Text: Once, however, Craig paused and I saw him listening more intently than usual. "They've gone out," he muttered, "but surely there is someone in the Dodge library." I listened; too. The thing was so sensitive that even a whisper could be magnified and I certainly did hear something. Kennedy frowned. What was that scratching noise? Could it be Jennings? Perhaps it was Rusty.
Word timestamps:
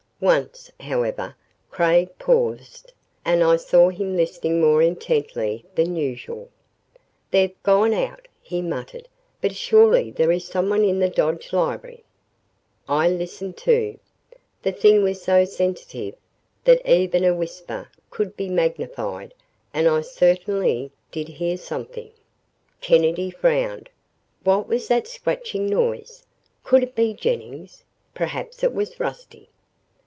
Once, 0.21 0.69
however, 0.79 1.35
Craig 1.71 2.07
paused 2.19 2.93
and 3.25 3.43
I 3.43 3.55
saw 3.55 3.89
him 3.89 4.15
listening 4.15 4.61
more 4.61 4.83
intently 4.83 5.65
than 5.73 5.95
usual. 5.95 6.49
"They've 7.31 7.55
gone 7.63 7.91
out," 7.95 8.27
he 8.39 8.61
muttered, 8.61 9.07
"but 9.41 9.55
surely 9.55 10.11
there 10.11 10.31
is 10.31 10.45
someone 10.45 10.83
in 10.83 10.99
the 10.99 11.09
Dodge 11.09 11.51
library." 11.51 12.03
I 12.87 13.09
listened; 13.09 13.57
too. 13.57 13.97
The 14.61 14.71
thing 14.71 15.01
was 15.01 15.23
so 15.23 15.43
sensitive 15.43 16.13
that 16.65 16.87
even 16.87 17.23
a 17.23 17.33
whisper 17.33 17.89
could 18.11 18.37
be 18.37 18.47
magnified 18.47 19.33
and 19.73 19.87
I 19.87 20.01
certainly 20.01 20.91
did 21.11 21.27
hear 21.29 21.57
something. 21.57 22.11
Kennedy 22.79 23.31
frowned. 23.31 23.89
What 24.43 24.67
was 24.67 24.87
that 24.87 25.07
scratching 25.07 25.65
noise? 25.65 26.27
Could 26.63 26.83
it 26.83 26.93
be 26.93 27.11
Jennings? 27.15 27.83
Perhaps 28.13 28.63
it 28.63 28.75
was 28.75 28.99
Rusty. 28.99 29.49